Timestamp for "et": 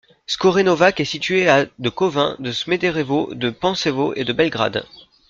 4.15-4.23